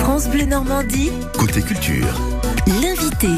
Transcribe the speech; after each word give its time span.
France 0.00 0.28
Bleu 0.28 0.44
Normandie, 0.44 1.12
Côté 1.38 1.62
culture. 1.62 2.20
l'invité. 2.82 3.28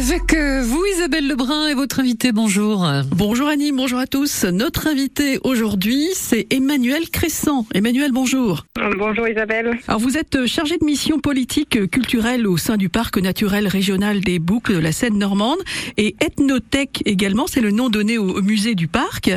Avec 0.00 0.32
euh, 0.32 0.62
vous, 0.62 0.82
Isabelle 0.96 1.28
Lebrun 1.28 1.68
et 1.68 1.74
votre 1.74 2.00
invité, 2.00 2.32
bonjour. 2.32 2.90
Bonjour 3.10 3.48
Annie, 3.48 3.70
bonjour 3.70 3.98
à 3.98 4.06
tous. 4.06 4.44
Notre 4.44 4.86
invité 4.86 5.38
aujourd'hui, 5.44 6.08
c'est 6.14 6.46
Emmanuel 6.48 7.10
Crescent. 7.10 7.66
Emmanuel, 7.74 8.10
bonjour. 8.10 8.64
Bonjour 8.96 9.28
Isabelle. 9.28 9.78
Alors 9.88 10.00
vous 10.00 10.16
êtes 10.16 10.46
chargé 10.46 10.78
de 10.78 10.86
mission 10.86 11.18
politique 11.18 11.76
euh, 11.76 11.86
culturelle 11.86 12.46
au 12.46 12.56
sein 12.56 12.78
du 12.78 12.88
parc 12.88 13.18
naturel 13.18 13.68
régional 13.68 14.20
des 14.20 14.38
Boucles 14.38 14.76
de 14.76 14.78
la 14.78 14.92
Seine 14.92 15.18
normande 15.18 15.58
et 15.98 16.16
Ethnothèque 16.20 17.02
également, 17.04 17.46
c'est 17.46 17.60
le 17.60 17.70
nom 17.70 17.90
donné 17.90 18.16
au, 18.16 18.38
au 18.38 18.40
musée 18.40 18.74
du 18.74 18.88
parc. 18.88 19.30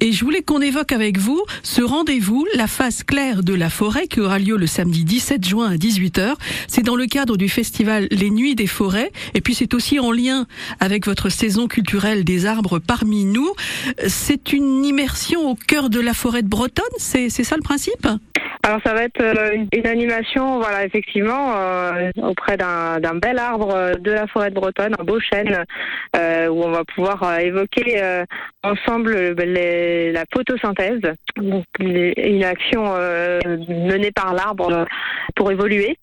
Et 0.00 0.10
je 0.10 0.24
voulais 0.24 0.42
qu'on 0.42 0.60
évoque 0.60 0.90
avec 0.90 1.16
vous 1.18 1.40
ce 1.62 1.80
rendez-vous, 1.80 2.44
la 2.56 2.66
face 2.66 3.04
claire 3.04 3.44
de 3.44 3.54
la 3.54 3.70
forêt 3.70 4.08
qui 4.08 4.18
aura 4.18 4.40
lieu 4.40 4.56
le 4.56 4.66
samedi 4.66 5.04
17 5.04 5.46
juin 5.46 5.70
à 5.70 5.76
18h. 5.76 6.34
C'est 6.66 6.82
dans 6.82 6.96
le 6.96 7.06
cadre 7.06 7.36
du 7.36 7.48
festival 7.48 8.08
Les 8.10 8.30
Nuits 8.30 8.56
des 8.56 8.66
Forêts 8.66 9.12
et 9.34 9.40
puis 9.40 9.54
c'est 9.54 9.74
aussi 9.74 10.00
en 10.00 10.07
lien 10.12 10.46
avec 10.80 11.06
votre 11.06 11.28
saison 11.28 11.66
culturelle 11.66 12.24
des 12.24 12.46
arbres 12.46 12.78
parmi 12.78 13.24
nous. 13.24 13.50
C'est 14.06 14.52
une 14.52 14.84
immersion 14.84 15.50
au 15.50 15.54
cœur 15.54 15.90
de 15.90 16.00
la 16.00 16.14
forêt 16.14 16.42
de 16.42 16.48
Bretonne, 16.48 16.84
c'est 16.98 17.28
ça 17.30 17.56
le 17.56 17.62
principe? 17.62 18.06
Alors 18.64 18.80
ça 18.84 18.92
va 18.92 19.04
être 19.04 19.20
euh, 19.22 19.64
une- 19.72 19.86
animation, 19.86 20.58
voilà, 20.58 20.84
effectivement, 20.84 21.54
euh, 21.56 22.10
auprès 22.22 22.56
d'un 22.56 22.98
bel 23.14 23.38
arbre 23.38 23.72
euh, 23.74 23.94
de 23.94 24.10
la 24.10 24.26
forêt 24.26 24.50
de 24.50 24.56
Bretonne, 24.56 24.94
un 24.98 25.04
beau 25.04 25.18
chêne, 25.20 25.64
où 26.14 26.62
on 26.64 26.70
va 26.70 26.82
pouvoir 26.84 27.38
évoquer 27.38 28.02
ensemble 28.62 29.34
les- 29.38 30.12
la 30.12 30.24
photosynthèse, 30.32 31.00
une 31.78 32.44
action 32.44 32.92
menée 33.68 34.10
par 34.12 34.34
l'arbre 34.34 34.86
pour 35.36 35.50
évoluer 35.52 35.96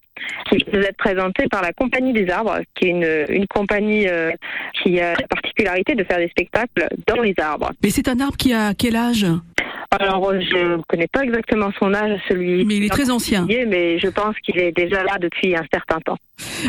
qui 0.49 0.63
va 0.71 0.79
être 0.79 0.97
présentée 0.97 1.47
par 1.49 1.61
la 1.61 1.73
Compagnie 1.73 2.13
des 2.13 2.29
Arbres, 2.29 2.59
qui 2.75 2.85
est 2.85 2.89
une, 2.89 3.25
une 3.29 3.47
compagnie 3.47 4.07
euh, 4.07 4.31
qui 4.81 4.99
a 4.99 5.11
la 5.11 5.27
particularité 5.27 5.95
de 5.95 6.03
faire 6.03 6.17
des 6.17 6.29
spectacles 6.29 6.87
dans 7.07 7.21
les 7.21 7.33
arbres. 7.37 7.71
Mais 7.83 7.89
c'est 7.89 8.07
un 8.07 8.19
arbre 8.19 8.37
qui 8.37 8.53
a 8.53 8.73
quel 8.73 8.95
âge? 8.95 9.25
Alors, 9.91 10.29
euh, 10.29 10.39
je 10.41 10.57
ne 10.77 10.81
connais 10.87 11.07
pas 11.07 11.23
exactement 11.23 11.69
son 11.79 11.93
âge, 11.93 12.19
celui 12.27 12.65
Mais 12.65 12.75
il 12.77 12.83
est 12.85 12.89
très 12.89 13.09
ancien. 13.09 13.45
mais 13.47 13.97
je 13.99 14.07
pense 14.07 14.35
qu'il 14.43 14.57
est 14.59 14.71
déjà 14.71 15.03
là 15.03 15.17
depuis 15.19 15.55
un 15.55 15.63
certain 15.73 15.99
temps. 16.01 16.17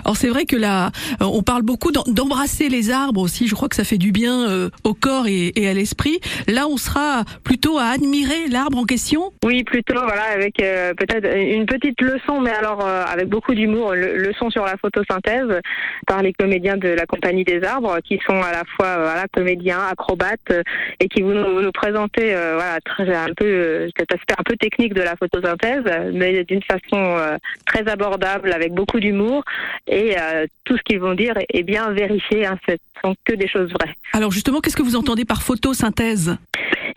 Alors 0.05 0.17
c'est 0.17 0.28
vrai 0.28 0.45
que 0.45 0.55
là, 0.55 0.91
euh, 1.20 1.25
on 1.25 1.42
parle 1.42 1.62
beaucoup 1.62 1.91
d'em- 1.91 2.05
d'embrasser 2.06 2.69
les 2.69 2.91
arbres 2.92 3.20
aussi. 3.20 3.48
Je 3.48 3.55
crois 3.56 3.69
que 3.69 3.75
ça 3.75 3.83
fait 3.83 3.98
du 3.98 4.12
bien 4.12 4.48
euh, 4.48 4.69
au 4.84 4.95
corps 4.95 5.27
et, 5.27 5.53
et 5.56 5.69
à 5.69 5.73
l'esprit. 5.75 6.20
Là, 6.47 6.69
on 6.69 6.77
sera 6.77 7.25
plutôt 7.42 7.77
à 7.78 7.86
admirer 7.86 8.47
l'arbre 8.48 8.78
en 8.78 8.84
question? 8.84 9.33
Oui, 9.45 9.64
plutôt, 9.64 9.95
voilà, 10.01 10.23
avec 10.34 10.62
euh, 10.62 10.95
peut-être 10.95 11.27
une 11.36 11.67
petite 11.67 12.01
leçon, 12.01 12.41
mais 12.41 12.51
alors 12.53 12.86
euh, 12.86 13.03
avec 13.06 13.27
beaucoup 13.28 13.55
d'humour, 13.55 13.95
le- 13.95 14.17
leçon 14.19 14.51
sur 14.51 14.64
la 14.64 14.77
photosynthèse 14.77 15.61
par 16.06 16.23
les 16.23 16.33
comédiens 16.33 16.77
de 16.77 16.89
la 16.91 17.06
Compagnie 17.06 17.42
des 17.45 17.64
Arbres, 17.64 17.98
qui 18.05 18.20
sont 18.25 18.41
à 18.41 18.53
la 18.53 18.62
fois 18.77 18.98
voilà, 18.98 19.25
comédiens, 19.33 19.80
acrobates, 19.91 20.53
et 21.01 21.08
qui 21.08 21.23
vont 21.23 21.34
nous, 21.34 21.61
nous 21.62 21.73
présenter 21.73 22.27
voilà, 22.55 22.78
très, 22.84 23.05
un 23.08 23.32
peu 23.36 23.44
euh, 23.44 23.88
cet 23.98 24.12
aspect 24.12 24.34
un 24.38 24.42
peu 24.42 24.56
technique 24.56 24.94
de 24.94 25.02
la 25.02 25.16
photosynthèse, 25.16 25.84
mais 26.12 26.44
d'une 26.44 26.62
façon 26.62 26.96
euh, 26.96 27.36
très 27.66 27.86
abordable, 27.88 28.52
avec 28.52 28.72
beaucoup 28.72 29.00
d'humour, 29.00 29.44
et 29.86 30.16
euh, 30.18 30.46
tout 30.64 30.76
ce 30.76 30.82
qu'ils 30.82 31.00
vont 31.00 31.14
dire 31.14 31.34
est, 31.52 31.62
bien 31.62 31.90
vérifié, 31.92 32.46
hein, 32.46 32.58
ce 32.68 32.74
sont 33.02 33.14
que 33.24 33.34
des 33.34 33.48
choses 33.48 33.72
vraies. 33.72 33.94
Alors 34.12 34.30
justement, 34.30 34.60
qu'est-ce 34.60 34.77
que 34.77 34.82
vous 34.82 34.96
entendez 34.96 35.24
par 35.24 35.42
photosynthèse? 35.42 36.36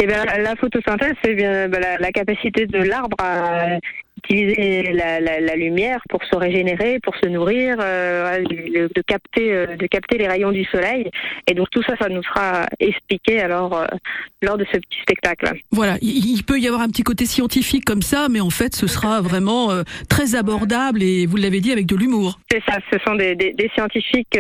Eh 0.02 0.08
bien, 0.08 0.24
la 0.26 0.56
photosynthèse, 0.56 1.16
c'est 1.24 1.34
bien 1.34 1.68
la, 1.68 1.98
la 1.98 2.12
capacité 2.12 2.66
de 2.66 2.78
l'arbre 2.78 3.18
à 3.20 3.78
utiliser 4.24 4.92
la, 4.94 5.20
la- 5.20 5.40
la 5.40 5.56
lumière 5.56 6.00
pour 6.10 6.22
se 6.24 6.36
régénérer, 6.36 7.00
pour 7.02 7.16
se 7.16 7.28
nourrir, 7.28 7.78
euh, 7.80 8.44
de, 8.44 9.02
capter, 9.02 9.52
euh, 9.54 9.76
de 9.76 9.88
capter 9.88 10.18
les 10.18 10.28
rayons 10.28 10.52
du 10.52 10.64
soleil. 10.66 11.10
Et 11.48 11.54
donc 11.54 11.68
tout 11.72 11.82
ça, 11.84 11.94
ça 12.00 12.10
nous 12.10 12.24
sera 12.24 12.66
expliqué 12.80 13.40
alors 13.42 13.74
euh, 13.78 13.86
lors 14.42 14.58
de 14.58 14.66
ce 14.72 14.78
petit 14.78 15.00
spectacle. 15.02 15.54
Voilà, 15.72 15.98
il, 16.02 16.44
peut 16.44 16.60
y 16.60 16.68
avoir 16.68 16.82
un 16.82 16.88
petit 16.90 17.04
côté 17.04 17.26
scientifique 17.26 17.86
comme 17.86 18.02
ça, 18.02 18.28
mais 18.30 18.40
en 18.42 18.50
fait, 18.50 18.76
ce 18.76 18.88
sera 18.88 19.22
vraiment 19.22 19.70
très 20.10 20.36
abordable 20.36 21.02
et 21.04 21.26
vous 21.26 21.38
l'avez 21.38 21.60
dit 21.62 21.72
avec 21.72 21.86
de 21.86 21.96
l'humour. 21.96 22.40
C'est 22.52 22.62
ça, 22.68 22.78
ce 22.92 22.98
sont 23.06 23.16
des, 23.16 23.36
des- 23.36 23.54
des 23.54 23.70
scientifiques 23.76 24.38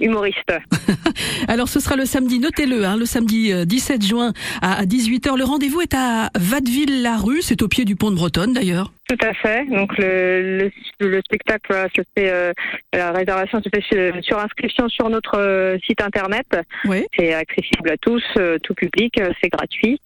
humoristes. 0.00 0.52
Alors 1.48 1.68
ce 1.68 1.80
sera 1.80 1.96
le 1.96 2.04
samedi, 2.06 2.38
notez-le, 2.38 2.84
hein, 2.84 2.96
le 2.96 3.06
samedi 3.06 3.52
euh, 3.52 3.64
17 3.64 4.04
juin 4.04 4.32
à, 4.62 4.80
à 4.80 4.84
18h. 4.84 5.36
Le 5.36 5.44
rendez-vous 5.44 5.80
est 5.80 5.94
à 5.94 6.30
Vatteville-la-Rue, 6.38 7.42
c'est 7.42 7.62
au 7.62 7.68
pied 7.68 7.84
du 7.84 7.96
pont 7.96 8.10
de 8.10 8.16
Bretonne 8.16 8.52
d'ailleurs. 8.52 8.92
Tout 9.08 9.24
à 9.24 9.34
fait. 9.34 9.64
Donc 9.66 9.96
le, 9.98 10.70
le, 10.98 11.08
le 11.08 11.20
spectacle 11.20 11.66
voilà, 11.68 11.88
se 11.94 12.02
fait, 12.16 12.28
euh, 12.30 12.52
la 12.92 13.12
réservation 13.12 13.62
se 13.62 13.68
fait 13.68 13.82
sur, 13.82 14.24
sur 14.24 14.38
inscription 14.38 14.88
sur 14.88 15.08
notre 15.08 15.38
euh, 15.38 15.78
site 15.86 16.02
internet. 16.02 16.46
Oui. 16.86 17.06
C'est 17.16 17.32
accessible 17.32 17.90
à 17.90 17.96
tous, 17.98 18.24
euh, 18.36 18.58
tout 18.58 18.74
public, 18.74 19.20
euh, 19.20 19.30
c'est 19.40 19.48
gratuit 19.48 20.00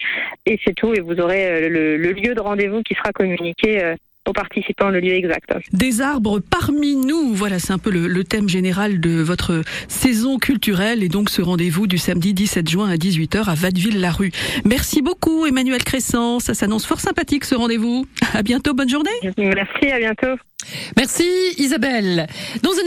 et 0.44 0.60
c'est 0.64 0.74
tout. 0.74 0.92
Et 0.92 1.00
vous 1.00 1.18
aurez 1.18 1.46
euh, 1.46 1.68
le, 1.70 1.96
le 1.96 2.12
lieu 2.12 2.34
de 2.34 2.40
rendez-vous 2.40 2.82
qui 2.82 2.94
sera 2.94 3.12
communiqué 3.12 3.82
euh, 3.82 3.94
aux 4.30 4.32
participants, 4.32 4.88
le 4.88 5.00
lieu 5.00 5.12
exact. 5.12 5.52
Des 5.72 6.00
arbres 6.00 6.40
parmi 6.40 6.96
nous, 6.96 7.34
voilà, 7.34 7.58
c'est 7.58 7.72
un 7.72 7.78
peu 7.78 7.90
le, 7.90 8.06
le 8.06 8.24
thème 8.24 8.48
général 8.48 9.00
de 9.00 9.20
votre 9.20 9.62
saison 9.88 10.38
culturelle 10.38 11.02
et 11.02 11.08
donc 11.08 11.30
ce 11.30 11.42
rendez-vous 11.42 11.86
du 11.86 11.98
samedi 11.98 12.32
17 12.32 12.68
juin 12.68 12.88
à 12.88 12.96
18h 12.96 13.48
à 13.48 13.54
Vatteville-la-Rue. 13.54 14.32
Merci 14.64 15.02
beaucoup 15.02 15.46
Emmanuel 15.46 15.82
Crescent, 15.82 16.38
ça 16.40 16.54
s'annonce 16.54 16.86
fort 16.86 17.00
sympathique 17.00 17.44
ce 17.44 17.54
rendez-vous. 17.54 18.06
À 18.32 18.42
bientôt, 18.42 18.72
bonne 18.74 18.88
journée. 18.88 19.10
Merci, 19.36 19.90
à 19.90 19.98
bientôt. 19.98 20.40
Merci, 20.96 21.24
Isabelle. 21.58 22.26
Dans 22.62 22.70
un 22.70 22.86